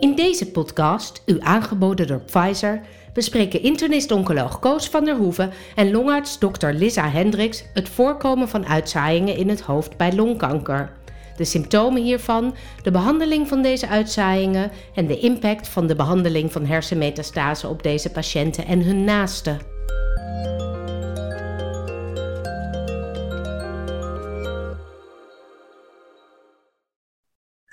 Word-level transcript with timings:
In 0.00 0.14
deze 0.14 0.50
podcast, 0.50 1.22
u 1.26 1.36
aangeboden 1.40 2.06
door 2.06 2.20
Pfizer, 2.20 2.80
bespreken 3.12 3.62
internist-oncoloog 3.62 4.58
Koos 4.58 4.88
van 4.88 5.04
der 5.04 5.16
Hoeven 5.16 5.52
en 5.74 5.90
longarts 5.90 6.38
Dr. 6.38 6.66
Lisa 6.66 7.08
Hendricks 7.08 7.64
het 7.74 7.88
voorkomen 7.88 8.48
van 8.48 8.66
uitzaaiingen 8.66 9.36
in 9.36 9.48
het 9.48 9.60
hoofd 9.60 9.96
bij 9.96 10.12
longkanker. 10.14 10.92
De 11.36 11.44
symptomen 11.44 12.02
hiervan, 12.02 12.54
de 12.82 12.90
behandeling 12.90 13.48
van 13.48 13.62
deze 13.62 13.88
uitzaaiingen 13.88 14.70
en 14.94 15.06
de 15.06 15.18
impact 15.18 15.68
van 15.68 15.86
de 15.86 15.94
behandeling 15.94 16.52
van 16.52 16.64
hersenmetastase 16.64 17.68
op 17.68 17.82
deze 17.82 18.10
patiënten 18.10 18.66
en 18.66 18.82
hun 18.82 19.04
naasten. 19.04 19.79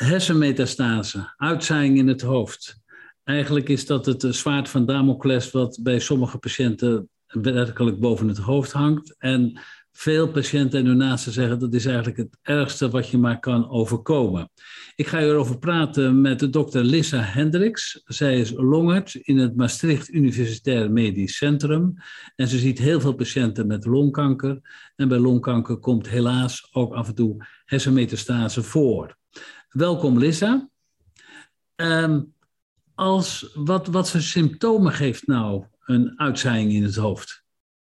Hersenmetastase, 0.07 1.33
uitzaaiing 1.37 1.97
in 1.97 2.07
het 2.07 2.21
hoofd. 2.21 2.79
Eigenlijk 3.23 3.69
is 3.69 3.85
dat 3.85 4.05
het 4.05 4.25
zwaard 4.29 4.69
van 4.69 4.85
Damocles 4.85 5.51
wat 5.51 5.79
bij 5.81 5.99
sommige 5.99 6.37
patiënten 6.37 7.09
werkelijk 7.27 7.99
boven 7.99 8.27
het 8.27 8.37
hoofd 8.37 8.71
hangt. 8.71 9.15
En 9.17 9.59
veel 9.91 10.27
patiënten 10.27 10.79
en 10.79 10.85
hun 10.85 10.97
naasten 10.97 11.31
zeggen 11.31 11.59
dat 11.59 11.73
is 11.73 11.85
eigenlijk 11.85 12.17
het 12.17 12.37
ergste 12.41 12.89
wat 12.89 13.09
je 13.09 13.17
maar 13.17 13.39
kan 13.39 13.69
overkomen. 13.69 14.49
Ik 14.95 15.07
ga 15.07 15.19
hierover 15.19 15.59
praten 15.59 16.21
met 16.21 16.39
de 16.39 16.49
dokter 16.49 16.83
Lissa 16.83 17.19
Hendricks. 17.19 18.01
Zij 18.05 18.39
is 18.39 18.51
longarts 18.55 19.15
in 19.15 19.37
het 19.37 19.55
Maastricht 19.55 20.09
Universitair 20.09 20.91
Medisch 20.91 21.37
Centrum. 21.37 21.93
En 22.35 22.47
ze 22.47 22.57
ziet 22.57 22.79
heel 22.79 22.99
veel 22.99 23.13
patiënten 23.13 23.67
met 23.67 23.85
longkanker. 23.85 24.59
En 24.95 25.07
bij 25.07 25.19
longkanker 25.19 25.77
komt 25.77 26.09
helaas 26.09 26.69
ook 26.71 26.93
af 26.93 27.07
en 27.07 27.15
toe 27.15 27.45
hersenmetastase 27.65 28.63
voor. 28.63 29.16
Welkom 29.69 30.17
Lissa. 30.17 30.69
Ehm, 31.75 32.21
als, 32.95 33.51
wat, 33.53 33.87
wat 33.87 34.09
voor 34.09 34.21
symptomen 34.21 34.91
geeft 34.91 35.27
nou 35.27 35.65
een 35.85 36.13
uitzaaiing 36.19 36.71
in 36.71 36.83
het 36.83 36.95
hoofd? 36.95 37.45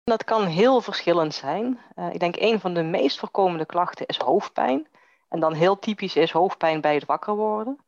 Dat 0.05 0.25
kan 0.25 0.47
heel 0.47 0.81
verschillend 0.81 1.35
zijn. 1.35 1.79
Uh, 1.97 2.15
ik 2.15 2.21
denk 2.21 2.37
een 2.37 2.61
van 2.61 2.75
de 2.75 2.83
meest 2.83 3.19
voorkomende 3.19 3.67
klachten 3.67 4.07
is 4.07 4.19
hoofdpijn. 4.19 4.89
En 5.29 5.41
dan 5.41 5.53
heel 5.53 5.79
typisch 5.79 6.17
is 6.17 6.31
hoofdpijn 6.31 6.81
bij 6.81 6.95
het 6.95 7.05
wakker 7.05 7.35
worden. 7.35 7.79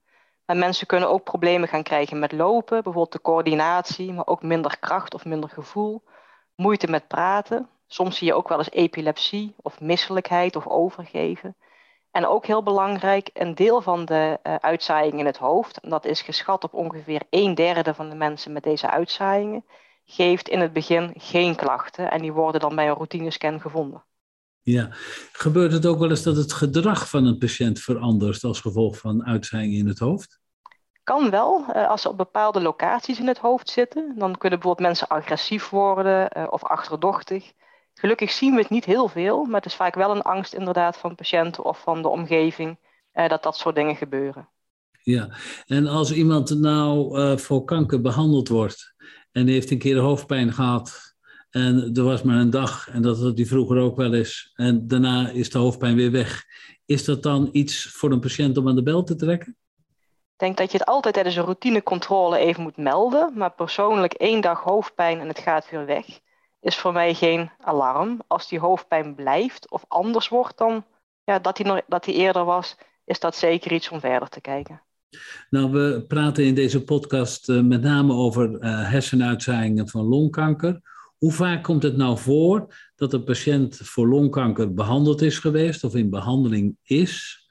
Maar 0.44 0.56
mensen 0.56 0.86
kunnen 0.86 1.08
ook 1.08 1.24
problemen 1.24 1.68
gaan 1.68 1.82
krijgen 1.82 2.18
met 2.18 2.32
lopen, 2.32 2.82
bijvoorbeeld 2.82 3.12
de 3.12 3.20
coördinatie, 3.20 4.12
maar 4.12 4.26
ook 4.26 4.42
minder 4.42 4.78
kracht 4.78 5.14
of 5.14 5.24
minder 5.24 5.50
gevoel. 5.50 6.02
Moeite 6.54 6.90
met 6.90 7.08
praten. 7.08 7.68
Soms 7.86 8.16
zie 8.16 8.26
je 8.26 8.34
ook 8.34 8.48
wel 8.48 8.58
eens 8.58 8.70
epilepsie 8.70 9.54
of 9.56 9.80
misselijkheid 9.80 10.56
of 10.56 10.66
overgeven. 10.66 11.56
En 12.18 12.26
ook 12.26 12.46
heel 12.46 12.62
belangrijk, 12.62 13.30
een 13.32 13.54
deel 13.54 13.82
van 13.82 14.04
de 14.04 14.38
uh, 14.42 14.54
uitzaaiing 14.54 15.18
in 15.18 15.26
het 15.26 15.36
hoofd, 15.36 15.80
en 15.80 15.90
dat 15.90 16.04
is 16.04 16.22
geschat 16.22 16.64
op 16.64 16.74
ongeveer 16.74 17.22
een 17.30 17.54
derde 17.54 17.94
van 17.94 18.08
de 18.08 18.14
mensen 18.14 18.52
met 18.52 18.62
deze 18.62 18.90
uitzaaiingen, 18.90 19.64
geeft 20.04 20.48
in 20.48 20.60
het 20.60 20.72
begin 20.72 21.12
geen 21.16 21.56
klachten 21.56 22.10
en 22.10 22.20
die 22.20 22.32
worden 22.32 22.60
dan 22.60 22.74
bij 22.74 22.88
een 22.88 22.94
routinescan 22.94 23.60
gevonden. 23.60 24.04
Ja, 24.62 24.88
gebeurt 25.32 25.72
het 25.72 25.86
ook 25.86 25.98
wel 25.98 26.10
eens 26.10 26.22
dat 26.22 26.36
het 26.36 26.52
gedrag 26.52 27.08
van 27.08 27.24
een 27.24 27.38
patiënt 27.38 27.80
verandert 27.80 28.44
als 28.44 28.60
gevolg 28.60 28.98
van 28.98 29.26
uitzaaiingen 29.26 29.78
in 29.78 29.88
het 29.88 29.98
hoofd? 29.98 30.40
Kan 31.04 31.30
wel, 31.30 31.64
uh, 31.74 31.88
als 31.88 32.02
ze 32.02 32.08
op 32.08 32.16
bepaalde 32.16 32.60
locaties 32.60 33.18
in 33.18 33.26
het 33.26 33.38
hoofd 33.38 33.70
zitten. 33.70 34.14
Dan 34.16 34.38
kunnen 34.38 34.58
bijvoorbeeld 34.58 34.88
mensen 34.88 35.08
agressief 35.08 35.68
worden 35.68 36.30
uh, 36.36 36.46
of 36.50 36.64
achterdochtig. 36.64 37.52
Gelukkig 37.98 38.30
zien 38.30 38.54
we 38.54 38.60
het 38.60 38.70
niet 38.70 38.84
heel 38.84 39.08
veel, 39.08 39.44
maar 39.44 39.60
het 39.60 39.70
is 39.70 39.74
vaak 39.74 39.94
wel 39.94 40.10
een 40.10 40.22
angst 40.22 40.54
inderdaad 40.54 40.96
van 40.96 41.14
patiënten 41.14 41.64
of 41.64 41.80
van 41.80 42.02
de 42.02 42.08
omgeving 42.08 42.78
uh, 43.14 43.28
dat 43.28 43.42
dat 43.42 43.56
soort 43.56 43.74
dingen 43.74 43.96
gebeuren. 43.96 44.48
Ja, 45.02 45.28
en 45.66 45.86
als 45.86 46.12
iemand 46.12 46.58
nou 46.58 47.18
uh, 47.20 47.36
voor 47.36 47.64
kanker 47.64 48.00
behandeld 48.00 48.48
wordt 48.48 48.94
en 49.32 49.46
heeft 49.46 49.70
een 49.70 49.78
keer 49.78 49.98
hoofdpijn 49.98 50.52
gehad 50.52 51.16
en 51.50 51.90
er 51.94 52.02
was 52.02 52.22
maar 52.22 52.36
een 52.36 52.50
dag 52.50 52.88
en 52.88 53.02
dat 53.02 53.20
had 53.20 53.36
die 53.36 53.46
vroeger 53.46 53.78
ook 53.78 53.96
wel 53.96 54.14
eens 54.14 54.52
en 54.54 54.88
daarna 54.88 55.30
is 55.30 55.50
de 55.50 55.58
hoofdpijn 55.58 55.96
weer 55.96 56.10
weg, 56.10 56.44
is 56.86 57.04
dat 57.04 57.22
dan 57.22 57.48
iets 57.52 57.84
voor 57.84 58.12
een 58.12 58.20
patiënt 58.20 58.56
om 58.56 58.68
aan 58.68 58.76
de 58.76 58.82
bel 58.82 59.02
te 59.02 59.16
trekken? 59.16 59.56
Ik 60.32 60.44
denk 60.44 60.56
dat 60.56 60.72
je 60.72 60.78
het 60.78 60.86
altijd 60.86 61.14
tijdens 61.14 61.36
een 61.36 61.44
routinecontrole 61.44 62.38
even 62.38 62.62
moet 62.62 62.76
melden, 62.76 63.32
maar 63.34 63.52
persoonlijk 63.52 64.12
één 64.12 64.40
dag 64.40 64.60
hoofdpijn 64.60 65.20
en 65.20 65.28
het 65.28 65.38
gaat 65.38 65.70
weer 65.70 65.86
weg 65.86 66.06
is 66.60 66.76
voor 66.76 66.92
mij 66.92 67.14
geen 67.14 67.50
alarm. 67.58 68.22
Als 68.26 68.48
die 68.48 68.58
hoofdpijn 68.58 69.14
blijft 69.14 69.70
of 69.70 69.84
anders 69.88 70.28
wordt 70.28 70.58
dan 70.58 70.84
ja, 71.24 71.38
dat, 71.38 71.58
hij 71.58 71.82
dat 71.86 72.04
hij 72.04 72.14
eerder 72.14 72.44
was, 72.44 72.76
is 73.04 73.20
dat 73.20 73.36
zeker 73.36 73.72
iets 73.72 73.88
om 73.88 74.00
verder 74.00 74.28
te 74.28 74.40
kijken. 74.40 74.82
Nou, 75.50 75.70
we 75.70 76.04
praten 76.08 76.44
in 76.44 76.54
deze 76.54 76.84
podcast 76.84 77.48
uh, 77.48 77.62
met 77.62 77.82
name 77.82 78.12
over 78.12 78.50
uh, 78.50 78.90
hersenuitzaaiingen 78.90 79.88
van 79.88 80.04
longkanker. 80.04 80.80
Hoe 81.18 81.32
vaak 81.32 81.62
komt 81.62 81.82
het 81.82 81.96
nou 81.96 82.18
voor 82.18 82.74
dat 82.96 83.12
een 83.12 83.24
patiënt 83.24 83.76
voor 83.76 84.08
longkanker 84.08 84.74
behandeld 84.74 85.22
is 85.22 85.38
geweest 85.38 85.84
of 85.84 85.94
in 85.94 86.10
behandeling 86.10 86.76
is, 86.82 87.42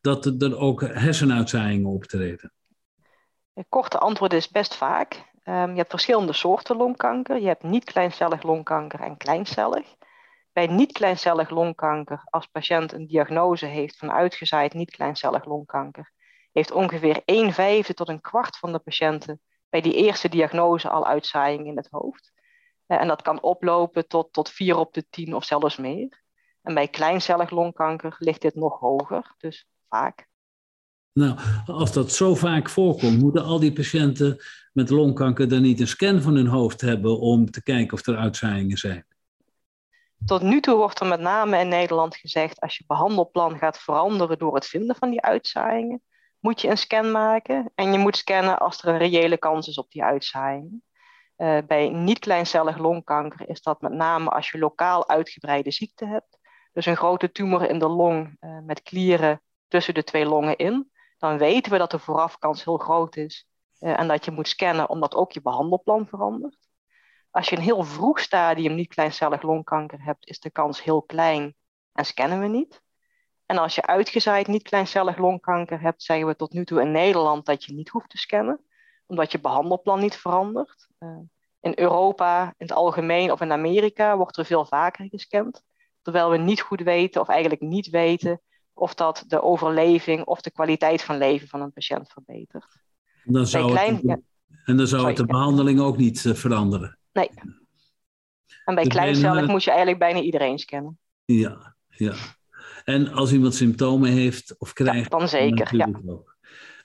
dat 0.00 0.26
er 0.26 0.58
ook 0.58 0.80
hersenuitzaaiingen 0.80 1.90
optreden? 1.90 2.52
Het 3.52 3.66
korte 3.68 3.98
antwoord 3.98 4.32
is 4.32 4.48
best 4.48 4.74
vaak. 4.74 5.31
Um, 5.44 5.70
je 5.70 5.76
hebt 5.76 5.90
verschillende 5.90 6.32
soorten 6.32 6.76
longkanker. 6.76 7.40
Je 7.40 7.46
hebt 7.46 7.62
niet-kleincellig 7.62 8.42
longkanker 8.42 9.00
en 9.00 9.16
kleincellig. 9.16 9.94
Bij 10.52 10.66
niet-kleincellig 10.66 11.50
longkanker, 11.50 12.22
als 12.24 12.46
patiënt 12.46 12.92
een 12.92 13.06
diagnose 13.06 13.66
heeft 13.66 13.96
van 13.96 14.12
uitgezaaid 14.12 14.74
niet-kleincellig 14.74 15.44
longkanker, 15.44 16.12
heeft 16.52 16.72
ongeveer 16.72 17.22
1 17.24 17.52
vijfde 17.52 17.94
tot 17.94 18.08
een 18.08 18.20
kwart 18.20 18.58
van 18.58 18.72
de 18.72 18.78
patiënten 18.78 19.40
bij 19.68 19.80
die 19.80 19.94
eerste 19.94 20.28
diagnose 20.28 20.88
al 20.88 21.06
uitzaaiing 21.06 21.66
in 21.66 21.76
het 21.76 21.88
hoofd. 21.90 22.32
Uh, 22.86 23.00
en 23.00 23.08
dat 23.08 23.22
kan 23.22 23.42
oplopen 23.42 24.08
tot, 24.08 24.32
tot 24.32 24.50
4 24.50 24.76
op 24.76 24.92
de 24.94 25.08
10 25.08 25.34
of 25.34 25.44
zelfs 25.44 25.76
meer. 25.76 26.22
En 26.62 26.74
bij 26.74 26.88
kleincellig 26.88 27.50
longkanker 27.50 28.16
ligt 28.18 28.40
dit 28.40 28.54
nog 28.54 28.78
hoger, 28.78 29.34
dus 29.38 29.68
vaak. 29.88 30.30
Nou, 31.12 31.38
als 31.66 31.92
dat 31.92 32.12
zo 32.12 32.34
vaak 32.34 32.68
voorkomt, 32.68 33.18
moeten 33.18 33.44
al 33.44 33.60
die 33.60 33.72
patiënten 33.72 34.38
met 34.72 34.90
longkanker 34.90 35.48
dan 35.48 35.62
niet 35.62 35.80
een 35.80 35.86
scan 35.86 36.22
van 36.22 36.34
hun 36.34 36.46
hoofd 36.46 36.80
hebben 36.80 37.18
om 37.18 37.50
te 37.50 37.62
kijken 37.62 37.92
of 37.92 38.06
er 38.06 38.16
uitzaaiingen 38.16 38.76
zijn? 38.76 39.06
Tot 40.26 40.42
nu 40.42 40.60
toe 40.60 40.76
wordt 40.76 41.00
er 41.00 41.06
met 41.06 41.20
name 41.20 41.58
in 41.58 41.68
Nederland 41.68 42.16
gezegd, 42.16 42.60
als 42.60 42.76
je 42.76 42.84
behandelplan 42.86 43.58
gaat 43.58 43.78
veranderen 43.78 44.38
door 44.38 44.54
het 44.54 44.66
vinden 44.66 44.96
van 44.96 45.10
die 45.10 45.20
uitzaaiingen, 45.20 46.02
moet 46.40 46.60
je 46.60 46.68
een 46.68 46.78
scan 46.78 47.10
maken 47.10 47.72
en 47.74 47.92
je 47.92 47.98
moet 47.98 48.16
scannen 48.16 48.58
als 48.58 48.82
er 48.82 48.88
een 48.88 48.98
reële 48.98 49.36
kans 49.36 49.68
is 49.68 49.78
op 49.78 49.90
die 49.90 50.02
uitzaaiingen. 50.02 50.82
Uh, 51.36 51.58
bij 51.66 51.88
niet-kleincellig 51.88 52.78
longkanker 52.78 53.48
is 53.48 53.62
dat 53.62 53.80
met 53.80 53.92
name 53.92 54.30
als 54.30 54.50
je 54.50 54.58
lokaal 54.58 55.08
uitgebreide 55.08 55.70
ziekte 55.70 56.06
hebt, 56.06 56.38
dus 56.72 56.86
een 56.86 56.96
grote 56.96 57.32
tumor 57.32 57.68
in 57.68 57.78
de 57.78 57.88
long 57.88 58.36
uh, 58.40 58.58
met 58.64 58.82
klieren 58.82 59.42
tussen 59.68 59.94
de 59.94 60.04
twee 60.04 60.26
longen 60.26 60.56
in, 60.56 60.90
dan 61.22 61.38
weten 61.38 61.72
we 61.72 61.78
dat 61.78 61.90
de 61.90 61.98
voorafkans 61.98 62.64
heel 62.64 62.76
groot 62.76 63.16
is 63.16 63.46
uh, 63.80 63.98
en 63.98 64.08
dat 64.08 64.24
je 64.24 64.30
moet 64.30 64.48
scannen 64.48 64.88
omdat 64.88 65.14
ook 65.14 65.32
je 65.32 65.42
behandelplan 65.42 66.06
verandert. 66.06 66.68
Als 67.30 67.48
je 67.48 67.56
een 67.56 67.62
heel 67.62 67.82
vroeg 67.82 68.20
stadium 68.20 68.74
niet 68.74 68.94
kleincellig 68.94 69.42
longkanker 69.42 70.04
hebt, 70.04 70.28
is 70.28 70.40
de 70.40 70.50
kans 70.50 70.82
heel 70.82 71.02
klein 71.02 71.54
en 71.92 72.04
scannen 72.04 72.40
we 72.40 72.46
niet. 72.46 72.82
En 73.46 73.58
als 73.58 73.74
je 73.74 73.86
uitgezaaid 73.86 74.46
niet 74.46 74.62
kleincellig 74.62 75.18
longkanker 75.18 75.80
hebt, 75.80 76.02
zeggen 76.02 76.26
we 76.26 76.36
tot 76.36 76.52
nu 76.52 76.64
toe 76.64 76.80
in 76.80 76.90
Nederland 76.90 77.46
dat 77.46 77.64
je 77.64 77.72
niet 77.72 77.88
hoeft 77.88 78.10
te 78.10 78.18
scannen, 78.18 78.64
omdat 79.06 79.32
je 79.32 79.40
behandelplan 79.40 80.00
niet 80.00 80.16
verandert. 80.16 80.88
Uh, 80.98 81.18
in 81.60 81.72
Europa, 81.74 82.44
in 82.44 82.66
het 82.66 82.72
algemeen 82.72 83.32
of 83.32 83.40
in 83.40 83.52
Amerika 83.52 84.16
wordt 84.16 84.36
er 84.36 84.44
veel 84.44 84.64
vaker 84.64 85.08
gescand, 85.08 85.62
terwijl 86.02 86.30
we 86.30 86.36
niet 86.36 86.60
goed 86.60 86.80
weten 86.80 87.20
of 87.20 87.28
eigenlijk 87.28 87.60
niet 87.60 87.88
weten 87.90 88.40
of 88.74 88.94
dat 88.94 89.24
de 89.28 89.42
overleving 89.42 90.24
of 90.24 90.40
de 90.40 90.50
kwaliteit 90.50 91.02
van 91.02 91.18
leven 91.18 91.48
van 91.48 91.60
een 91.60 91.72
patiënt 91.72 92.12
verbetert. 92.12 92.80
Dan 93.24 93.46
zou 93.46 93.70
klein, 93.70 94.00
het, 94.06 94.20
en 94.64 94.76
dan 94.76 94.86
zou 94.86 95.06
het 95.06 95.16
de 95.16 95.26
behandeling 95.26 95.80
ook 95.80 95.96
niet 95.96 96.24
uh, 96.24 96.34
veranderen. 96.34 96.98
Nee. 97.12 97.30
En 98.64 98.74
bij 98.74 98.86
kleincellig 98.86 99.46
moet 99.46 99.64
je 99.64 99.70
eigenlijk 99.70 100.00
bijna 100.00 100.20
iedereen 100.20 100.58
scannen. 100.58 100.98
Ja, 101.24 101.74
ja. 101.88 102.14
En 102.84 103.12
als 103.12 103.32
iemand 103.32 103.54
symptomen 103.54 104.10
heeft 104.10 104.58
of 104.58 104.72
krijgt... 104.72 105.12
Ja, 105.12 105.18
dan 105.18 105.28
zeker, 105.28 105.76
ja. 105.76 105.88
Ook. 106.06 106.36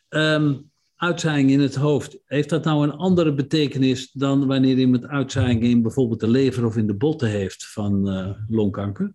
Um, 0.10 0.72
uitzaaiing 0.96 1.50
in 1.50 1.60
het 1.60 1.76
hoofd, 1.76 2.18
heeft 2.26 2.50
dat 2.50 2.64
nou 2.64 2.84
een 2.84 2.96
andere 2.96 3.34
betekenis 3.34 4.12
dan 4.12 4.48
wanneer 4.48 4.78
iemand 4.78 5.08
uitzaaiing 5.08 5.64
in 5.64 5.82
bijvoorbeeld 5.82 6.20
de 6.20 6.28
lever 6.28 6.66
of 6.66 6.78
in 6.78 6.88
de 6.88 6.96
botten 6.96 7.30
heeft 7.30 7.68
van 7.68 8.10
uh, 8.10 8.30
longkanker? 8.48 9.14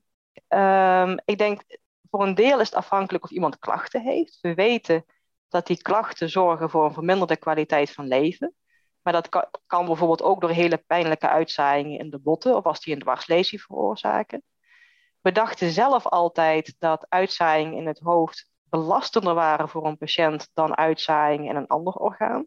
Um, 0.48 1.18
ik 1.24 1.38
denk 1.38 1.62
voor 2.12 2.22
een 2.22 2.34
deel 2.34 2.60
is 2.60 2.66
het 2.66 2.78
afhankelijk 2.78 3.24
of 3.24 3.30
iemand 3.30 3.58
klachten 3.58 4.02
heeft. 4.02 4.38
We 4.40 4.54
weten 4.54 5.04
dat 5.48 5.66
die 5.66 5.82
klachten 5.82 6.28
zorgen 6.30 6.70
voor 6.70 6.84
een 6.84 6.92
verminderde 6.92 7.36
kwaliteit 7.36 7.90
van 7.90 8.06
leven. 8.06 8.54
Maar 9.02 9.12
dat 9.12 9.28
kan, 9.66 9.86
bijvoorbeeld 9.86 10.22
ook 10.22 10.40
door 10.40 10.50
hele 10.50 10.76
pijnlijke 10.76 11.28
uitzaaiingen 11.28 11.98
in 11.98 12.10
de 12.10 12.18
botten 12.18 12.56
of 12.56 12.64
als 12.64 12.80
die 12.80 12.94
een 12.94 13.00
dwarslesie 13.00 13.62
veroorzaken. 13.62 14.42
We 15.20 15.32
dachten 15.32 15.70
zelf 15.70 16.06
altijd 16.06 16.74
dat 16.78 17.06
uitzaaiing 17.08 17.76
in 17.76 17.86
het 17.86 17.98
hoofd 17.98 18.50
belastender 18.62 19.34
waren 19.34 19.68
voor 19.68 19.86
een 19.86 19.98
patiënt 19.98 20.50
dan 20.54 20.76
uitzaaiingen 20.76 21.50
in 21.50 21.56
een 21.56 21.66
ander 21.66 21.92
orgaan. 21.92 22.46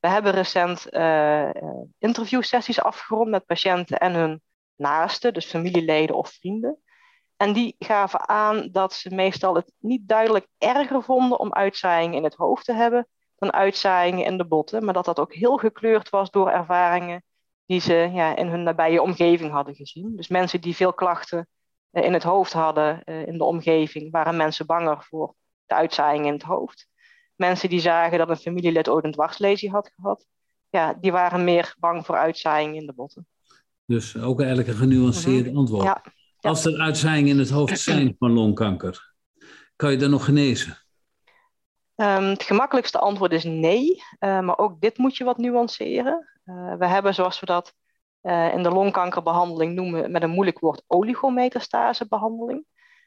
We 0.00 0.08
hebben 0.08 0.32
recent 0.32 0.86
uh, 0.90 1.50
interviewsessies 1.98 2.82
afgerond 2.82 3.28
met 3.30 3.46
patiënten 3.46 3.98
en 3.98 4.14
hun 4.14 4.42
naasten, 4.76 5.34
dus 5.34 5.46
familieleden 5.46 6.16
of 6.16 6.30
vrienden. 6.30 6.82
En 7.40 7.52
die 7.52 7.76
gaven 7.78 8.28
aan 8.28 8.68
dat 8.72 8.92
ze 8.92 9.14
meestal 9.14 9.54
het 9.54 9.72
niet 9.78 10.08
duidelijk 10.08 10.46
erger 10.58 11.02
vonden 11.02 11.38
om 11.38 11.52
uitzaaiingen 11.52 12.16
in 12.16 12.24
het 12.24 12.34
hoofd 12.34 12.64
te 12.64 12.72
hebben 12.72 13.08
dan 13.36 13.52
uitzaaiingen 13.52 14.24
in 14.24 14.36
de 14.36 14.46
botten, 14.46 14.84
maar 14.84 14.94
dat 14.94 15.04
dat 15.04 15.18
ook 15.18 15.34
heel 15.34 15.56
gekleurd 15.56 16.10
was 16.10 16.30
door 16.30 16.50
ervaringen 16.50 17.22
die 17.66 17.80
ze 17.80 18.10
ja, 18.12 18.36
in 18.36 18.46
hun 18.46 18.62
nabije 18.62 19.02
omgeving 19.02 19.50
hadden 19.50 19.74
gezien. 19.74 20.16
Dus 20.16 20.28
mensen 20.28 20.60
die 20.60 20.76
veel 20.76 20.92
klachten 20.92 21.48
uh, 21.92 22.04
in 22.04 22.12
het 22.12 22.22
hoofd 22.22 22.52
hadden 22.52 23.02
uh, 23.04 23.26
in 23.26 23.38
de 23.38 23.44
omgeving, 23.44 24.10
waren 24.10 24.36
mensen 24.36 24.66
banger 24.66 25.02
voor 25.02 25.34
de 25.66 25.74
uitzaaiingen 25.74 26.26
in 26.26 26.32
het 26.32 26.42
hoofd. 26.42 26.88
Mensen 27.36 27.68
die 27.68 27.80
zagen 27.80 28.18
dat 28.18 28.28
een 28.28 28.36
familielid 28.36 28.88
ooit 28.88 29.04
een 29.04 29.12
dwarslesie 29.12 29.70
had 29.70 29.92
gehad, 29.96 30.26
ja, 30.70 30.94
die 30.94 31.12
waren 31.12 31.44
meer 31.44 31.74
bang 31.78 32.06
voor 32.06 32.16
uitzaaiingen 32.16 32.80
in 32.80 32.86
de 32.86 32.94
botten. 32.94 33.26
Dus 33.84 34.16
ook 34.16 34.38
eigenlijk 34.38 34.68
een 34.68 34.76
genuanceerd 34.76 35.44
mm 35.44 35.48
-hmm. 35.48 35.56
antwoord. 35.56 35.84
Ja. 35.84 36.02
Als 36.40 36.64
er 36.64 36.80
uitzaaiingen 36.80 37.30
in 37.30 37.38
het 37.38 37.50
hoofd 37.50 37.80
zijn 37.80 38.14
van 38.18 38.30
longkanker, 38.30 39.12
kan 39.76 39.90
je 39.90 39.96
dan 39.96 40.10
nog 40.10 40.24
genezen? 40.24 40.78
Um, 42.00 42.24
het 42.24 42.42
gemakkelijkste 42.42 42.98
antwoord 42.98 43.32
is 43.32 43.44
nee, 43.44 44.02
uh, 44.20 44.40
maar 44.40 44.58
ook 44.58 44.80
dit 44.80 44.98
moet 44.98 45.16
je 45.16 45.24
wat 45.24 45.38
nuanceren. 45.38 46.28
Uh, 46.44 46.74
we 46.74 46.86
hebben, 46.86 47.14
zoals 47.14 47.40
we 47.40 47.46
dat 47.46 47.74
uh, 48.22 48.54
in 48.54 48.62
de 48.62 48.70
longkankerbehandeling 48.70 49.74
noemen, 49.74 50.10
met 50.10 50.22
een 50.22 50.30
moeilijk 50.30 50.58
woord 50.58 50.82
oligometastasebehandeling. 50.86 52.64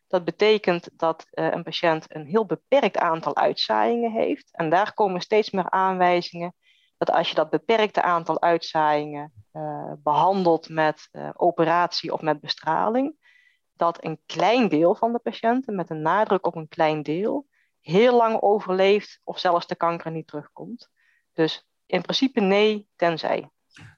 Dat 0.07 0.25
betekent 0.25 0.89
dat 0.93 1.27
een 1.31 1.63
patiënt 1.63 2.15
een 2.15 2.25
heel 2.25 2.45
beperkt 2.45 2.97
aantal 2.97 3.35
uitzaaiingen 3.35 4.11
heeft. 4.11 4.49
En 4.51 4.69
daar 4.69 4.93
komen 4.93 5.21
steeds 5.21 5.51
meer 5.51 5.69
aanwijzingen 5.69 6.55
dat 6.97 7.11
als 7.11 7.29
je 7.29 7.35
dat 7.35 7.49
beperkte 7.49 8.01
aantal 8.01 8.41
uitzaaiingen 8.41 9.33
behandelt 10.03 10.69
met 10.69 11.09
operatie 11.33 12.13
of 12.13 12.21
met 12.21 12.41
bestraling, 12.41 13.15
dat 13.75 14.03
een 14.03 14.19
klein 14.25 14.69
deel 14.69 14.95
van 14.95 15.11
de 15.11 15.19
patiënten, 15.19 15.75
met 15.75 15.89
een 15.89 16.01
nadruk 16.01 16.45
op 16.45 16.55
een 16.55 16.67
klein 16.67 17.03
deel, 17.03 17.47
heel 17.81 18.17
lang 18.17 18.41
overleeft 18.41 19.19
of 19.23 19.39
zelfs 19.39 19.67
de 19.67 19.75
kanker 19.75 20.11
niet 20.11 20.27
terugkomt. 20.27 20.89
Dus 21.33 21.67
in 21.85 22.01
principe 22.01 22.39
nee, 22.39 22.87
tenzij. 22.95 23.49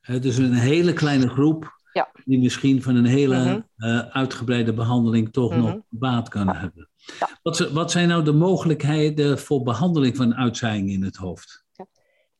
Het 0.02 0.26
is 0.26 0.38
een 0.38 0.54
hele 0.54 0.94
kleine 0.94 1.30
groep 1.30 1.76
ja. 1.92 2.12
die 2.26 2.40
misschien 2.40 2.84
van 2.84 2.96
een 2.96 3.06
hele 3.06 3.38
mm 3.38 3.46
-hmm. 3.46 3.90
uh, 3.90 4.00
uitgebreide 4.00 4.74
behandeling 4.74 5.34
toch 5.34 5.52
mm 5.52 5.60
-hmm. 5.60 5.66
nog 5.66 5.84
baat 5.90 6.30
kan 6.30 6.46
ja. 6.46 6.56
hebben. 6.56 6.90
Ja. 7.20 7.30
Wat, 7.42 7.60
wat, 7.60 7.92
zijn 7.92 8.08
nou 8.08 8.24
de 8.24 8.34
mogelijkheden 8.34 9.40
voor 9.40 9.64
behandeling 9.64 10.16
van 10.16 10.36
uitzaaiingen 10.36 10.94
in 10.94 11.04
het 11.04 11.16
hoofd? 11.16 11.65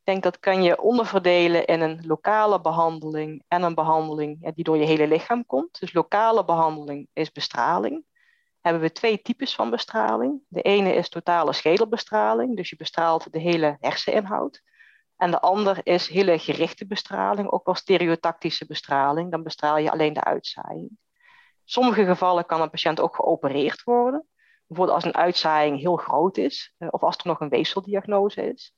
Ik 0.06 0.12
denk 0.12 0.24
dat 0.24 0.38
kan 0.38 0.62
je 0.62 0.80
onderverdelen 0.80 1.64
in 1.64 1.80
een 1.80 2.06
lokale 2.06 2.60
behandeling 2.60 3.44
en 3.48 3.62
een 3.62 3.74
behandeling 3.74 4.54
die 4.54 4.64
door 4.64 4.76
je 4.76 4.86
hele 4.86 5.06
lichaam 5.06 5.46
komt. 5.46 5.80
Dus 5.80 5.92
lokale 5.92 6.44
behandeling 6.44 7.08
is 7.12 7.32
bestraling 7.32 8.04
hebben 8.66 8.84
we 8.84 8.92
twee 8.92 9.22
types 9.22 9.54
van 9.54 9.70
bestraling. 9.70 10.40
De 10.48 10.62
ene 10.62 10.94
is 10.94 11.08
totale 11.08 11.52
schedelbestraling, 11.52 12.56
dus 12.56 12.70
je 12.70 12.76
bestraalt 12.76 13.32
de 13.32 13.38
hele 13.38 13.76
herseninhoud. 13.80 14.62
En 15.16 15.30
de 15.30 15.40
ander 15.40 15.80
is 15.82 16.08
hele 16.08 16.38
gerichte 16.38 16.86
bestraling, 16.86 17.50
ook 17.50 17.64
wel 17.64 17.74
stereotactische 17.74 18.66
bestraling. 18.66 19.30
Dan 19.30 19.42
bestraal 19.42 19.78
je 19.78 19.90
alleen 19.90 20.12
de 20.12 20.24
uitzaaiing. 20.24 20.88
In 20.88 20.98
sommige 21.64 22.04
gevallen 22.04 22.46
kan 22.46 22.60
een 22.60 22.70
patiënt 22.70 23.00
ook 23.00 23.14
geopereerd 23.14 23.82
worden. 23.82 24.26
Bijvoorbeeld 24.66 24.96
als 24.96 25.06
een 25.06 25.16
uitzaaiing 25.16 25.78
heel 25.78 25.96
groot 25.96 26.36
is, 26.36 26.74
eh, 26.78 26.88
of 26.90 27.02
als 27.02 27.16
er 27.16 27.26
nog 27.26 27.40
een 27.40 27.48
weefseldiagnose 27.48 28.52
is. 28.52 28.74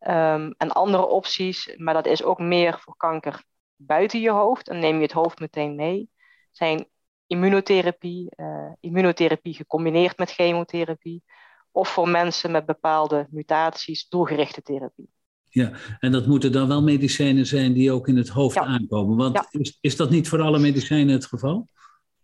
Um, 0.00 0.54
en 0.56 0.72
andere 0.72 1.06
opties, 1.06 1.74
maar 1.76 1.94
dat 1.94 2.06
is 2.06 2.22
ook 2.22 2.38
meer 2.38 2.78
voor 2.80 2.96
kanker 2.96 3.44
buiten 3.76 4.20
je 4.20 4.30
hoofd, 4.30 4.68
en 4.68 4.78
neem 4.78 4.96
je 4.96 5.02
het 5.02 5.12
hoofd 5.12 5.38
meteen 5.38 5.74
mee, 5.74 6.10
zijn 6.50 6.86
immunotherapie, 7.26 8.32
uh, 8.36 8.72
immunotherapie 8.80 9.54
gecombineerd 9.54 10.18
met 10.18 10.30
chemotherapie, 10.32 11.22
of 11.70 11.88
voor 11.88 12.08
mensen 12.08 12.50
met 12.50 12.66
bepaalde 12.66 13.26
mutaties 13.30 14.08
doelgerichte 14.08 14.62
therapie. 14.62 15.08
Ja, 15.48 15.72
en 15.98 16.12
dat 16.12 16.26
moeten 16.26 16.52
dan 16.52 16.68
wel 16.68 16.82
medicijnen 16.82 17.46
zijn 17.46 17.72
die 17.72 17.92
ook 17.92 18.08
in 18.08 18.16
het 18.16 18.28
hoofd 18.28 18.54
ja. 18.54 18.62
aankomen. 18.62 19.16
Want 19.16 19.34
ja. 19.34 19.46
is, 19.50 19.78
is 19.80 19.96
dat 19.96 20.10
niet 20.10 20.28
voor 20.28 20.40
alle 20.40 20.58
medicijnen 20.58 21.14
het 21.14 21.26
geval? 21.26 21.68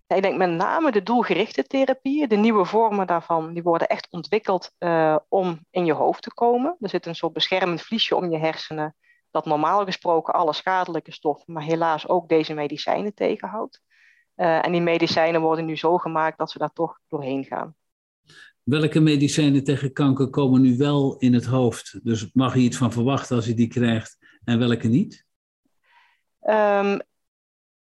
Ja, 0.06 0.16
ik 0.16 0.22
denk 0.22 0.36
met 0.36 0.50
name 0.50 0.92
de 0.92 1.02
doelgerichte 1.02 1.62
therapieën, 1.62 2.28
de 2.28 2.36
nieuwe 2.36 2.64
vormen 2.64 3.06
daarvan, 3.06 3.52
die 3.52 3.62
worden 3.62 3.88
echt 3.88 4.08
ontwikkeld 4.10 4.72
uh, 4.78 5.16
om 5.28 5.66
in 5.70 5.84
je 5.84 5.92
hoofd 5.92 6.22
te 6.22 6.34
komen. 6.34 6.76
Er 6.80 6.88
zit 6.88 7.06
een 7.06 7.14
soort 7.14 7.32
beschermend 7.32 7.82
vliesje 7.82 8.16
om 8.16 8.30
je 8.30 8.38
hersenen, 8.38 8.96
dat 9.30 9.46
normaal 9.46 9.84
gesproken 9.84 10.34
alle 10.34 10.52
schadelijke 10.52 11.12
stoffen, 11.12 11.52
maar 11.52 11.62
helaas 11.62 12.08
ook 12.08 12.28
deze 12.28 12.54
medicijnen 12.54 13.14
tegenhoudt. 13.14 13.80
Uh, 14.36 14.64
en 14.64 14.72
die 14.72 14.80
medicijnen 14.80 15.40
worden 15.40 15.64
nu 15.64 15.76
zo 15.76 15.98
gemaakt 15.98 16.38
dat 16.38 16.50
ze 16.50 16.58
daar 16.58 16.72
toch 16.72 16.98
doorheen 17.08 17.44
gaan. 17.44 17.74
Welke 18.62 19.00
medicijnen 19.00 19.64
tegen 19.64 19.92
kanker 19.92 20.28
komen 20.28 20.60
nu 20.60 20.76
wel 20.76 21.16
in 21.18 21.34
het 21.34 21.44
hoofd? 21.44 22.00
Dus 22.02 22.32
mag 22.32 22.54
je 22.54 22.60
iets 22.60 22.76
van 22.76 22.92
verwachten 22.92 23.36
als 23.36 23.46
je 23.46 23.54
die 23.54 23.68
krijgt 23.68 24.18
en 24.44 24.58
welke 24.58 24.88
niet? 24.88 25.24
Um, 26.40 27.00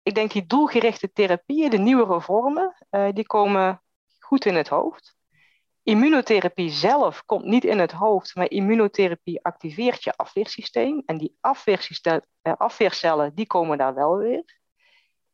ik 0.02 0.14
denk 0.14 0.32
die 0.32 0.46
doelgerichte 0.46 1.12
therapieën, 1.12 1.70
de 1.70 1.78
nieuwere 1.78 2.20
vormen, 2.20 2.76
uh, 2.90 3.08
die 3.12 3.26
komen 3.26 3.82
goed 4.18 4.44
in 4.44 4.54
het 4.54 4.68
hoofd. 4.68 5.16
Immunotherapie 5.82 6.70
zelf 6.70 7.24
komt 7.24 7.44
niet 7.44 7.64
in 7.64 7.78
het 7.78 7.92
hoofd, 7.92 8.34
maar 8.34 8.50
immunotherapie 8.50 9.44
activeert 9.44 10.04
je 10.04 10.16
afweersysteem. 10.16 11.02
En 11.06 11.18
die 11.18 11.36
uh, 11.40 12.52
afweercellen 12.56 13.34
die 13.34 13.46
komen 13.46 13.78
daar 13.78 13.94
wel 13.94 14.16
weer. 14.16 14.60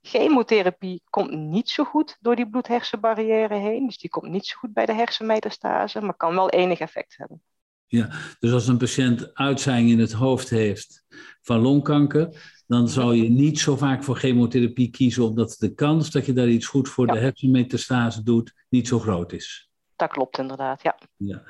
Chemotherapie 0.03 1.03
komt 1.11 1.31
niet 1.31 1.69
zo 1.69 1.85
goed 1.85 2.17
door 2.21 2.37
die 2.37 2.49
bloed-hersenbarrière 2.49 3.55
heen. 3.55 3.87
Dus 3.87 3.99
die 3.99 4.11
komt 4.11 4.31
niet 4.31 4.47
zo 4.47 4.57
goed 4.59 4.73
bij 4.73 4.87
de 4.87 4.93
hersenmetastase, 4.93 6.01
maar 6.01 6.17
kan 6.17 6.35
wel 6.35 6.51
enig 6.51 6.79
effect 6.79 7.17
hebben. 7.17 7.43
Ja, 7.91 8.11
dus 8.39 8.53
als 8.53 8.69
een 8.69 8.79
patiënt 8.79 9.35
uitzaaiing 9.35 9.91
in 9.91 9.99
het 9.99 10.13
hoofd 10.13 10.51
heeft 10.51 11.05
van 11.43 11.61
longkanker, 11.61 12.29
dan 12.67 12.89
zou 12.89 13.15
je 13.15 13.31
niet 13.31 13.59
zo 13.59 13.77
vaak 13.77 14.05
voor 14.05 14.17
chemotherapie 14.17 14.91
kiezen, 14.91 15.25
omdat 15.25 15.57
de 15.59 15.75
kans 15.75 16.11
dat 16.11 16.27
je 16.27 16.33
daar 16.33 16.49
iets 16.49 16.67
goed 16.67 16.89
voor 16.89 17.07
ja. 17.07 17.13
de 17.13 17.19
hersenmetastase 17.19 18.23
doet, 18.23 18.53
niet 18.69 18.89
zo 18.89 18.99
groot 18.99 19.33
is. 19.33 19.69
Dat 19.97 20.11
klopt 20.11 20.39
inderdaad, 20.39 20.83
ja. 20.83 20.99
ja. 21.17 21.43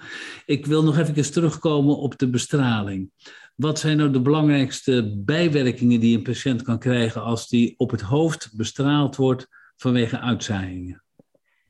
Ik 0.46 0.66
wil 0.66 0.84
nog 0.84 0.98
even 0.98 1.32
terugkomen 1.32 1.96
op 1.96 2.18
de 2.18 2.30
bestraling. 2.30 3.10
Wat 3.54 3.78
zijn 3.78 3.96
nou 3.96 4.10
de 4.10 4.20
belangrijkste 4.20 5.22
bijwerkingen 5.24 6.00
die 6.00 6.16
een 6.16 6.22
patiënt 6.22 6.62
kan 6.62 6.78
krijgen 6.78 7.22
als 7.22 7.48
die 7.48 7.74
op 7.78 7.90
het 7.90 8.00
hoofd 8.00 8.50
bestraald 8.56 9.16
wordt 9.16 9.48
vanwege 9.76 10.20
uitzaaiingen? 10.20 11.02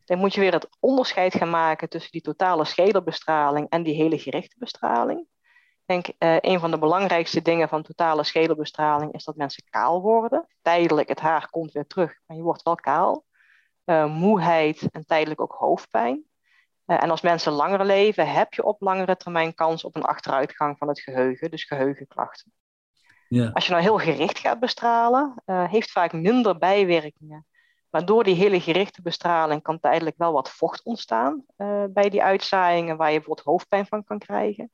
Dan 0.09 0.19
moet 0.19 0.35
je 0.35 0.41
weer 0.41 0.53
het 0.53 0.69
onderscheid 0.81 1.35
gaan 1.35 1.51
maken 1.51 1.89
tussen 1.89 2.13
die 2.13 2.21
totale 2.21 2.65
schedelbestraling 2.65 3.69
en 3.69 3.83
die 3.83 3.95
hele 3.95 4.19
gerichte 4.19 4.57
bestraling. 4.59 5.21
Ik 5.21 5.85
denk, 5.87 6.07
uh, 6.19 6.37
een 6.53 6.61
van 6.61 6.71
de 6.71 6.79
belangrijkste 6.79 7.43
dingen 7.43 7.69
van 7.69 7.83
totale 7.83 8.25
schedelbestraling 8.25 9.15
is 9.15 9.25
dat 9.25 9.37
mensen 9.37 9.65
kaal 9.71 10.01
worden. 10.01 10.47
Tijdelijk, 10.63 11.09
het 11.09 11.21
haar 11.21 11.51
komt 11.51 11.73
weer 11.73 11.87
terug, 11.87 12.21
maar 12.27 12.37
je 12.37 12.43
wordt 12.43 12.63
wel 12.63 12.75
kaal. 12.75 13.25
Uh, 13.85 14.07
moeheid 14.07 14.91
en 14.91 15.05
tijdelijk 15.07 15.41
ook 15.41 15.53
hoofdpijn. 15.53 16.25
Uh, 16.87 17.03
en 17.03 17.11
als 17.11 17.21
mensen 17.21 17.53
langer 17.53 17.85
leven, 17.85 18.33
heb 18.33 18.55
je 18.55 18.65
op 18.65 18.81
langere 18.81 19.17
termijn 19.17 19.55
kans 19.55 19.85
op 19.85 19.97
een 19.97 20.05
achteruitgang 20.05 20.79
van 20.79 20.89
het 20.89 21.01
geheugen, 21.01 21.51
dus 21.51 21.65
geheugenklachten. 21.65 22.53
Ja. 23.29 23.51
Als 23.53 23.67
je 23.67 23.73
nou 23.73 23.83
heel 23.83 23.99
gericht 23.99 24.39
gaat 24.39 24.61
bestralen, 24.61 25.43
uh, 25.47 25.71
heeft 25.71 25.91
vaak 25.91 26.13
minder 26.13 26.59
bijwerkingen. 26.59 27.47
Maar 27.91 28.05
door 28.05 28.25
die 28.25 28.35
hele 28.35 28.61
gerichte 28.61 29.03
bestraling 29.03 29.63
kan 29.63 29.81
tijdelijk 29.81 30.17
wel 30.17 30.33
wat 30.33 30.51
vocht 30.51 30.83
ontstaan 30.83 31.45
uh, 31.57 31.85
bij 31.91 32.11
die 32.11 32.23
uitzaaiingen, 32.23 32.97
waar 32.97 33.11
je 33.11 33.17
bijvoorbeeld 33.17 33.47
hoofdpijn 33.47 33.87
van 33.87 34.05
kan 34.05 34.19
krijgen. 34.19 34.71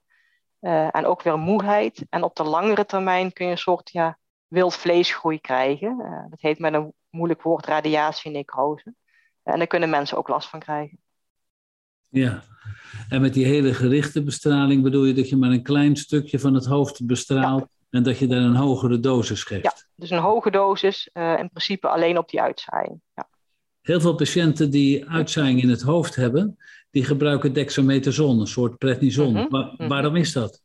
en 0.90 1.06
ook 1.06 1.22
weer 1.22 1.38
moeheid. 1.38 2.06
En 2.08 2.22
op 2.22 2.36
de 2.36 2.44
langere 2.44 2.84
termijn 2.84 3.32
kun 3.32 3.44
je 3.44 3.50
een 3.50 3.58
soort 3.58 3.90
ja, 3.90 4.18
wild 4.46 4.74
vleesgroei 4.74 5.40
krijgen. 5.40 5.96
dat 6.30 6.40
heet 6.40 6.58
met 6.58 6.74
een 6.74 6.92
moeilijk 7.10 7.42
woord 7.42 7.66
radiatienecrose. 7.66 8.94
en 9.42 9.58
daar 9.58 9.66
kunnen 9.66 9.90
mensen 9.90 10.16
ook 10.16 10.28
last 10.28 10.48
van 10.48 10.60
krijgen. 10.60 10.98
Ja, 12.08 12.42
en 13.08 13.20
met 13.20 13.34
die 13.34 13.46
hele 13.46 13.74
gerichte 13.74 14.22
bestraling 14.22 14.82
bedoel 14.82 15.04
je 15.04 15.12
dat 15.12 15.28
je 15.28 15.36
maar 15.36 15.50
een 15.50 15.62
klein 15.62 15.96
stukje 15.96 16.38
van 16.38 16.54
het 16.54 16.66
hoofd 16.66 17.06
bestraalt. 17.06 17.73
En 17.94 18.02
dat 18.02 18.18
je 18.18 18.26
daar 18.26 18.42
een 18.42 18.56
hogere 18.56 19.00
dosis 19.00 19.42
geeft? 19.42 19.62
Ja, 19.62 19.72
dus 19.94 20.10
een 20.10 20.18
hoge 20.18 20.50
dosis, 20.50 21.10
uh, 21.12 21.38
in 21.38 21.48
principe 21.48 21.88
alleen 21.88 22.18
op 22.18 22.28
die 22.28 22.40
uitzaaiing. 22.40 23.00
Ja. 23.14 23.28
Heel 23.80 24.00
veel 24.00 24.14
patiënten 24.14 24.70
die 24.70 25.08
uitzaaiing 25.10 25.62
in 25.62 25.68
het 25.68 25.82
hoofd 25.82 26.14
hebben, 26.14 26.56
die 26.90 27.04
gebruiken 27.04 27.52
dexamethason, 27.52 28.40
een 28.40 28.46
soort 28.46 28.78
prednison. 28.78 29.30
Mm 29.30 29.36
-hmm. 29.36 29.46
Mm 29.50 29.74
-hmm. 29.76 29.88
Waarom 29.88 30.16
is 30.16 30.32
dat? 30.32 30.62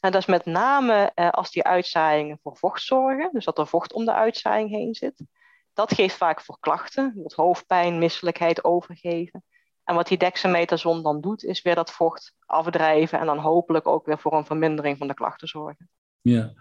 Nou, 0.00 0.12
dat 0.12 0.22
is 0.22 0.26
met 0.26 0.44
name 0.44 1.12
uh, 1.14 1.30
als 1.30 1.50
die 1.50 1.62
uitzaaiingen 1.62 2.38
voor 2.42 2.56
vocht 2.56 2.82
zorgen, 2.82 3.30
dus 3.32 3.44
dat 3.44 3.58
er 3.58 3.66
vocht 3.66 3.92
om 3.92 4.04
de 4.04 4.14
uitzaaiing 4.14 4.70
heen 4.70 4.94
zit. 4.94 5.24
Dat 5.72 5.94
geeft 5.94 6.16
vaak 6.16 6.40
voor 6.40 6.56
klachten, 6.60 7.04
bijvoorbeeld 7.04 7.34
hoofdpijn, 7.34 7.98
misselijkheid, 7.98 8.64
overgeven. 8.64 9.44
En 9.84 9.94
wat 9.94 10.08
die 10.08 10.18
dexamethason 10.18 11.02
dan 11.02 11.20
doet, 11.20 11.44
is 11.44 11.62
weer 11.62 11.74
dat 11.74 11.92
vocht 11.92 12.34
afdrijven 12.46 13.18
en 13.18 13.26
dan 13.26 13.38
hopelijk 13.38 13.86
ook 13.86 14.06
weer 14.06 14.18
voor 14.18 14.32
een 14.32 14.46
vermindering 14.46 14.98
van 14.98 15.08
de 15.08 15.14
klachten 15.14 15.48
zorgen. 15.48 15.90
Ja. 16.28 16.52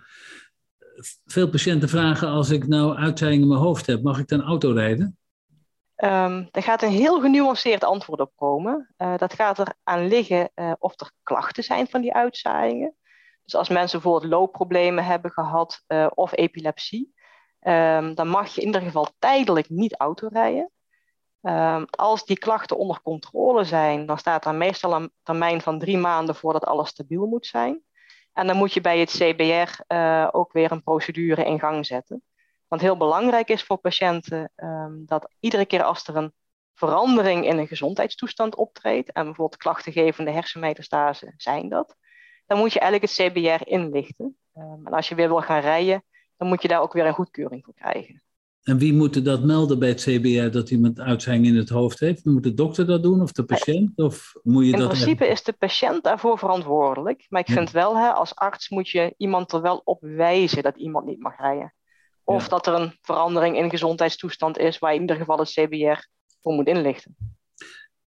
Veel 1.25 1.50
patiënten 1.50 1.89
vragen 1.89 2.27
als 2.27 2.50
ik 2.50 2.67
nou 2.67 2.95
uitzaaiing 2.95 3.41
in 3.41 3.47
mijn 3.47 3.59
hoofd 3.59 3.86
heb, 3.86 4.03
mag 4.03 4.19
ik 4.19 4.27
dan 4.27 4.41
auto 4.41 4.71
rijden? 4.71 5.17
Um, 6.03 6.47
gaat 6.51 6.81
een 6.81 6.91
heel 6.91 7.21
genuanceerd 7.21 7.83
antwoord 7.83 8.19
op 8.19 8.31
komen. 8.36 8.93
Uh, 8.97 9.17
dat 9.17 9.33
gaat 9.33 9.59
er 9.59 9.74
aan 9.83 10.07
liggen 10.07 10.50
uh, 10.55 10.71
of 10.79 11.00
er 11.01 11.12
klachten 11.24 11.63
zijn 11.63 11.88
van 11.88 12.01
die 12.01 12.13
uitzaaiingen. 12.13 12.95
Dus 13.43 13.55
als 13.55 13.69
mensen 13.69 14.01
bijvoorbeeld 14.01 14.31
loopproblemen 14.31 15.05
hebben 15.05 15.31
gehad 15.31 15.83
uh, 15.88 16.07
of 16.13 16.31
epilepsie, 16.36 17.13
um, 17.62 18.15
dan 18.15 18.27
mag 18.27 18.55
je 18.55 18.62
in 18.62 18.67
ieder 18.67 18.81
geval 18.81 19.07
tijdelijk 19.19 19.69
niet 19.69 19.95
auto 19.95 20.27
rijden. 20.31 20.71
Um, 21.41 21.86
als 21.89 22.25
die 22.25 22.38
klachten 22.38 22.77
onder 22.77 23.01
controle 23.01 23.63
zijn, 23.63 24.05
dan 24.05 24.17
staat 24.17 24.45
er 24.45 24.55
meestal 24.55 24.93
een 24.93 25.12
termijn 25.24 25.62
van 25.62 25.79
drie 25.79 25.97
maanden 25.97 26.36
voordat 26.36 26.65
alles 26.65 26.89
stabiel 26.89 27.25
moet 27.25 27.45
zijn. 27.45 27.81
En 28.38 28.48
dan 28.48 28.58
moet 28.58 28.74
je 28.74 28.82
bij 28.82 29.00
het 29.00 29.10
CBR 29.10 29.94
uh, 29.94 30.27
ook 30.32 30.51
weer 30.51 30.72
een 30.72 30.84
procedure 30.84 31.46
in 31.46 31.60
gang 31.60 31.86
zetten. 31.86 32.24
Want 32.67 32.82
heel 32.82 32.98
belangrijk 32.98 33.50
is 33.50 33.63
voor 33.63 33.77
patiënten 33.77 34.51
um, 34.56 35.03
dat 35.06 35.36
iedere 35.39 35.65
keer 35.65 35.84
als 35.84 36.08
er 36.08 36.15
een 36.15 36.34
verandering 36.74 37.46
in 37.46 37.58
een 37.58 37.67
gezondheidstoestand 37.67 38.56
optreedt, 38.56 39.12
en 39.12 39.24
bijvoorbeeld 39.24 39.62
klachtengevende 39.62 40.32
hersenmetastase 40.32 41.34
zijn 41.38 41.70
dat, 41.70 41.96
dan 42.46 42.58
moet 42.58 42.74
je 42.74 42.79
eigenlijk 42.79 43.12
het 43.12 43.32
CBR 43.32 43.70
inlichten. 43.70 44.38
Um, 44.53 44.88
en 44.88 44.94
als 44.94 45.10
je 45.10 45.15
weer 45.15 45.27
wil 45.27 45.41
gaan 45.41 45.62
rijden, 45.62 46.03
dan 46.38 46.48
moet 46.48 46.62
je 46.62 46.67
daar 46.67 46.82
ook 46.82 46.94
weer 46.94 47.06
een 47.06 47.13
goedkeuring 47.13 47.63
voor 47.63 47.74
krijgen. 47.74 48.24
En 48.67 48.77
wie 48.77 48.93
moet 48.93 49.25
dat 49.25 49.43
melden 49.43 49.79
bij 49.79 49.89
het 49.89 50.01
CBR 50.01 50.50
dat 50.50 50.71
iemand 50.71 51.00
uitzaaiing 51.00 51.45
in 51.45 51.55
het 51.55 51.69
hoofd 51.69 52.00
heeft? 52.00 52.25
Moet 52.25 52.43
de 52.43 52.53
dokter 52.53 52.86
dat 52.86 53.03
doen 53.03 53.21
of 53.21 53.31
de 53.31 53.43
patiënt? 53.43 53.91
Of 53.95 54.33
moet 54.43 54.65
je 54.65 54.71
in 54.71 54.79
dat 54.79 54.88
principe 54.88 55.27
is 55.27 55.43
de 55.43 55.53
patiënt 55.53 56.03
daarvoor 56.03 56.38
verantwoordelijk. 56.38 57.25
Maar 57.29 57.41
ik 57.41 57.47
ja. 57.47 57.53
vind 57.53 57.71
wel, 57.71 57.97
hè, 57.97 58.09
als 58.09 58.36
arts 58.36 58.69
moet 58.69 58.89
je 58.89 59.13
iemand 59.17 59.51
er 59.51 59.62
wel 59.62 59.81
op 59.83 60.01
wijzen 60.01 60.63
dat 60.63 60.77
iemand 60.77 61.05
niet 61.05 61.19
mag 61.19 61.38
rijden. 61.38 61.74
Of 62.24 62.43
ja. 62.43 62.50
dat 62.50 62.67
er 62.67 62.74
een 62.74 62.97
verandering 63.01 63.57
in 63.57 63.69
gezondheidstoestand 63.69 64.57
is 64.57 64.79
waar 64.79 64.93
in 64.93 65.01
ieder 65.01 65.15
geval 65.15 65.39
het 65.39 65.50
CBR 65.50 66.07
voor 66.41 66.53
moet 66.53 66.67
inlichten. 66.67 67.15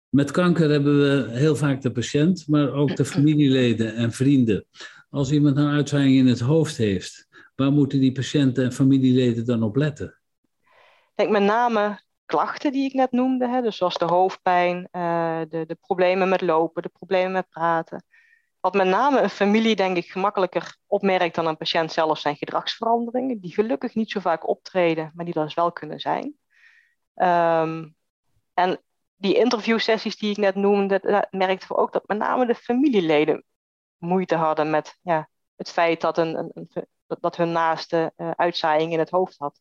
Met 0.08 0.30
kanker 0.30 0.70
hebben 0.70 0.98
we 1.00 1.38
heel 1.38 1.56
vaak 1.56 1.82
de 1.82 1.92
patiënt, 1.92 2.44
maar 2.48 2.72
ook 2.72 2.96
de 2.96 3.04
familieleden 3.04 3.94
en 3.94 4.12
vrienden. 4.12 4.66
Als 5.10 5.30
iemand 5.32 5.56
een 5.56 5.70
uitzaaiing 5.70 6.16
in 6.16 6.26
het 6.26 6.40
hoofd 6.40 6.76
heeft, 6.76 7.28
waar 7.54 7.72
moeten 7.72 8.00
die 8.00 8.12
patiënten 8.12 8.64
en 8.64 8.72
familieleden 8.72 9.44
dan 9.44 9.62
op 9.62 9.76
letten? 9.76 10.19
Denk 11.20 11.32
met 11.32 11.42
name 11.42 12.00
klachten 12.24 12.72
die 12.72 12.84
ik 12.88 12.92
net 12.92 13.12
noemde, 13.12 13.48
hè, 13.48 13.62
dus 13.62 13.76
zoals 13.76 13.98
de 13.98 14.04
hoofdpijn, 14.04 14.88
uh, 14.92 15.40
de, 15.48 15.64
de 15.66 15.74
problemen 15.74 16.28
met 16.28 16.40
lopen, 16.40 16.82
de 16.82 16.88
problemen 16.88 17.32
met 17.32 17.48
praten. 17.48 18.04
Wat 18.60 18.74
met 18.74 18.86
name 18.86 19.20
een 19.20 19.30
familie, 19.30 19.76
denk 19.76 19.96
ik, 19.96 20.10
gemakkelijker 20.10 20.76
opmerkt 20.86 21.34
dan 21.34 21.46
een 21.46 21.56
patiënt 21.56 21.92
zelf 21.92 22.18
zijn 22.18 22.36
gedragsveranderingen, 22.36 23.40
die 23.40 23.54
gelukkig 23.54 23.94
niet 23.94 24.10
zo 24.10 24.20
vaak 24.20 24.48
optreden, 24.48 25.12
maar 25.14 25.24
die 25.24 25.34
er 25.34 25.44
dus 25.44 25.54
wel 25.54 25.72
kunnen 25.72 26.00
zijn. 26.00 26.34
Um, 27.14 27.96
en 28.54 28.82
die 29.16 29.36
interviewsessies 29.36 30.16
die 30.16 30.30
ik 30.30 30.36
net 30.36 30.54
noemde, 30.54 31.26
merkten 31.30 31.68
we 31.68 31.76
ook 31.76 31.92
dat 31.92 32.06
met 32.06 32.18
name 32.18 32.46
de 32.46 32.54
familieleden 32.54 33.44
moeite 33.98 34.34
hadden 34.34 34.70
met 34.70 34.98
ja, 35.02 35.28
het 35.56 35.70
feit 35.70 36.00
dat, 36.00 36.18
een, 36.18 36.50
een 36.54 36.86
dat 37.06 37.36
hun 37.36 37.52
naaste 37.52 38.12
uh, 38.16 38.30
uitzaaiing 38.30 38.92
in 38.92 38.98
het 38.98 39.10
hoofd 39.10 39.38
had. 39.38 39.60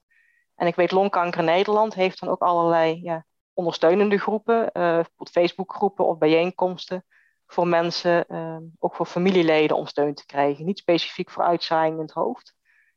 En 0.60 0.68
ik 0.68 0.76
weet, 0.76 0.92
Longkanker 0.92 1.44
Nederland 1.44 1.94
heeft 1.94 2.20
dan 2.20 2.30
ook 2.30 2.42
allerlei 2.42 3.00
ja, 3.04 3.26
ondersteunende 3.54 4.18
groepen, 4.18 4.70
uh, 4.74 5.00
Facebookgroepen 5.32 6.08
of 6.08 6.18
bijeenkomsten 6.18 7.06
voor 7.46 7.68
mensen, 7.68 8.26
uh, 8.30 8.58
ook 8.80 8.96
voor 8.96 9.06
familieleden 9.06 9.78
om 9.78 9.88
steun 9.88 10.14
te 10.14 10.26
krijgen. 10.26 10.66
Niet 10.66 10.78
specifiek 10.78 11.30
voor 11.30 11.44
uitzaaiing 11.44 11.96
in 11.96 12.02
het 12.02 12.12
hoofd, 12.12 12.56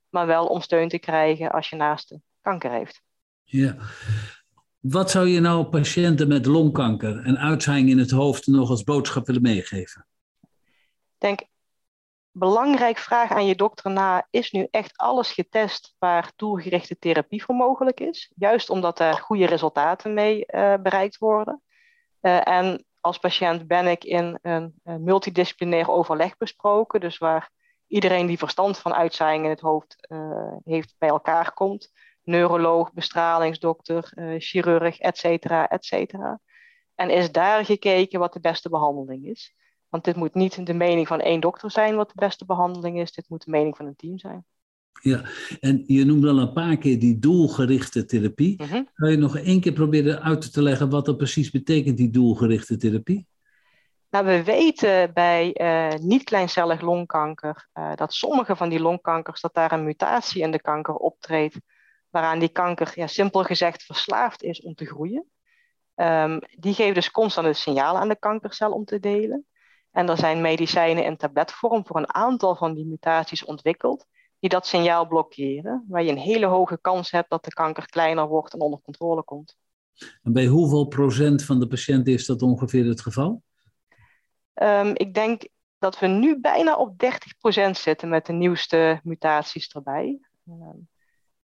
maar 0.09 0.27
wel 0.27 0.47
om 0.47 0.61
steun 0.61 0.89
te 0.89 0.99
krijgen 0.99 1.53
als 1.53 1.69
je 1.69 1.77
naaste 1.77 2.21
kanker 2.41 2.71
heeft. 2.71 3.03
Ja. 3.43 3.77
Wat 4.81 5.11
zou 5.11 5.29
je 5.29 5.41
nou 5.41 5.65
patiënten 5.65 6.29
met 6.29 6.47
longkanker 6.47 7.25
en 7.25 7.39
uitzaaiing 7.39 7.89
in 7.89 7.99
het 7.99 8.11
hoofd 8.11 8.47
nog 8.47 8.71
als 8.71 8.85
boodschap 8.85 9.27
willen 9.27 9.43
meegeven? 9.43 10.07
Ik 10.43 11.19
denk, 11.19 11.41
belangrijk 12.33 12.99
vraag 12.99 13.31
aan 13.31 13.47
je 13.47 13.55
dokter 13.55 13.91
na, 13.91 14.27
is 14.31 14.51
nu 14.51 14.69
echt 14.71 14.97
alles 14.97 15.33
getest 15.33 15.95
waar 15.99 16.33
doelgerichte 16.37 16.99
therapie 16.99 17.45
voor 17.45 17.55
mogelijk 17.55 18.01
is? 18.01 18.33
Juist 18.37 18.71
omdat 18.71 18.99
er 18.99 19.15
goede 19.15 19.47
resultaten 19.47 20.15
mee 20.15 20.45
uh, 20.47 20.75
bereikt 20.83 21.19
worden. 21.19 21.63
Uh, 22.21 22.49
en 22.49 22.85
als 23.01 23.19
patiënt 23.19 23.67
ben 23.67 23.87
ik 23.87 24.05
in 24.05 24.39
een, 24.43 24.75
multidisciplinair 24.83 25.91
overleg 25.91 26.37
besproken, 26.37 27.01
dus 27.01 27.19
waar 27.19 27.51
iedereen 27.87 28.27
die 28.27 28.39
verstand 28.39 28.79
van 28.79 28.95
uitzaaiing 28.95 29.45
in 29.45 29.51
het 29.51 29.61
hoofd 29.61 30.07
uh, 30.09 30.55
heeft 30.65 30.95
bij 30.99 31.09
elkaar 31.09 31.53
komt. 31.53 31.93
Neuroloog, 32.23 32.93
bestralingsdokter, 32.93 34.13
chirurg, 34.39 34.99
et 34.99 35.19
cetera, 35.19 35.69
et 35.69 35.85
cetera. 35.85 36.41
En 36.95 37.11
is 37.11 37.33
daar 37.33 37.65
gekeken 37.65 38.19
wat 38.19 38.33
de 38.33 38.41
beste 38.41 38.69
behandeling 38.69 39.27
is. 39.27 39.55
Want 39.93 40.05
dit 40.05 40.17
moet 40.17 40.35
niet 40.35 40.67
de 40.67 40.75
mening 40.75 41.07
van 41.07 41.21
één 41.21 41.41
dokter 41.41 41.71
zijn 41.71 41.97
wat 41.97 42.09
de 42.09 42.15
beste 42.15 42.45
behandeling 42.45 43.01
is. 43.01 43.13
Dit 43.13 43.29
moet 43.29 43.45
de 43.45 43.51
mening 43.51 43.77
van 43.77 43.87
een 43.87 43.97
team 43.97 44.19
zijn. 44.19 44.45
Ja, 45.01 45.25
en 45.61 45.85
je 45.87 46.05
noemde 46.05 46.29
al 46.29 46.39
een 46.39 46.53
paar 46.53 46.77
keer 46.77 46.99
die 46.99 47.19
doelgerichte 47.19 48.05
therapie. 48.05 48.63
Mm 48.63 48.69
-hmm. 48.69 48.89
Kan 48.95 49.11
je 49.11 49.17
nog 49.17 49.37
één 49.37 49.61
keer 49.61 49.73
proberen 49.73 50.23
uit 50.23 50.53
te 50.53 50.63
leggen 50.63 50.91
wat 50.91 51.05
dat 51.05 51.17
precies 51.17 51.51
betekent, 51.51 51.97
die 51.97 52.11
doelgerichte 52.11 52.77
therapie? 52.77 53.27
Nou, 54.11 54.27
we 54.27 54.45
weten 54.45 55.13
bij 55.13 55.61
uh, 55.61 55.99
niet-kleincellig 55.99 56.81
longkanker 56.81 57.69
uh, 57.75 57.95
dat 57.95 58.13
sommige 58.13 58.57
van 58.57 58.69
die 58.69 58.81
longkankers, 58.81 59.41
dat 59.41 59.55
daar 59.55 59.73
een 59.73 59.85
mutatie 59.85 60.43
in 60.43 60.51
de 60.51 60.61
kanker 60.61 60.95
optreedt, 60.95 61.57
waaraan 62.11 62.39
die 62.39 62.53
kanker, 62.53 62.93
ja, 62.95 63.07
simpel 63.07 63.45
gezegd, 63.45 63.83
verslaafd 63.83 64.43
is 64.43 64.61
om 64.61 64.75
te 64.75 64.87
groeien. 64.87 65.27
Um, 65.97 66.39
die 66.59 66.75
geeft 66.75 66.95
dus 66.95 67.11
constant 67.11 67.47
het 67.47 67.57
signaal 67.57 67.97
aan 67.97 68.09
de 68.09 68.19
kankercel 68.19 68.73
om 68.73 68.85
te 68.85 69.01
delen. 69.01 69.47
En 69.93 70.09
er 70.09 70.17
zijn 70.19 70.41
medicijnen 70.41 71.05
in 71.05 71.17
tabletvorm 71.17 71.87
voor 71.87 71.97
een 71.97 72.15
aantal 72.15 72.57
van 72.57 72.75
die 72.75 72.87
mutaties 72.87 73.45
ontwikkeld, 73.45 74.07
die 74.39 74.51
dat 74.51 74.67
signaal 74.67 75.07
blokkeren, 75.07 75.85
waar 75.89 76.03
je 76.03 76.11
een 76.11 76.19
hele 76.19 76.47
hoge 76.47 76.79
kans 76.81 77.11
hebt 77.11 77.31
dat 77.31 77.45
de 77.45 77.53
kanker 77.53 77.87
kleiner 77.87 78.27
wordt 78.27 78.53
en 78.53 78.61
onder 78.61 78.81
controle 78.81 79.23
komt. 79.23 79.57
En 80.23 80.33
bij 80.33 80.47
hoeveel 80.47 80.87
procent 80.87 81.45
van 81.45 81.61
de 81.61 81.67
patiënten 81.67 82.13
is 82.13 82.27
dat 82.27 82.43
ongeveer 82.43 82.87
het 82.87 83.01
geval? 83.01 83.43
Um, 84.55 84.91
ik 84.95 85.15
denk 85.15 85.49
dat 85.79 85.99
we 85.99 86.07
nu 86.07 86.41
bijna 86.41 86.77
op 86.77 87.05
30% 87.67 87.71
zitten 87.71 88.09
met 88.09 88.27
de 88.27 88.33
nieuwste 88.33 89.01
mutaties 89.03 89.69
erbij. 89.69 90.19
Um, 90.49 90.89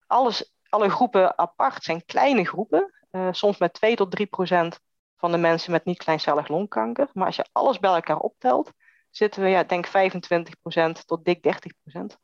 alles, 0.06 0.52
alle 0.68 0.88
groepen 0.88 1.38
apart 1.38 1.82
zijn 1.82 2.04
kleine 2.04 2.44
groepen, 2.44 2.92
uh, 3.10 3.28
soms 3.30 3.58
met 3.58 3.72
2 3.72 3.96
tot 3.96 4.16
3% 4.78 4.87
van 5.18 5.30
de 5.30 5.38
mensen 5.38 5.72
met 5.72 5.84
niet-kleincellig 5.84 6.48
longkanker. 6.48 7.08
Maar 7.12 7.26
als 7.26 7.36
je 7.36 7.48
alles 7.52 7.78
bij 7.78 7.94
elkaar 7.94 8.18
optelt, 8.18 8.72
zitten 9.10 9.42
we, 9.42 9.48
ja, 9.48 9.64
denk 9.64 9.86
25% 9.86 9.90
tot 11.06 11.24
dik 11.24 11.38
30%. 11.38 12.16